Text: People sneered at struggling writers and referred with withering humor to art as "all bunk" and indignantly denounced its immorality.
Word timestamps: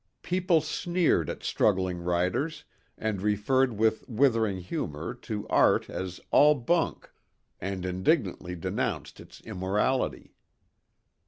People 0.23 0.61
sneered 0.61 1.29
at 1.29 1.43
struggling 1.43 1.99
writers 1.99 2.63
and 2.97 3.21
referred 3.21 3.73
with 3.77 4.03
withering 4.09 4.57
humor 4.57 5.13
to 5.13 5.47
art 5.47 5.91
as 5.91 6.19
"all 6.31 6.55
bunk" 6.55 7.11
and 7.59 7.85
indignantly 7.85 8.55
denounced 8.55 9.19
its 9.19 9.41
immorality. 9.41 10.33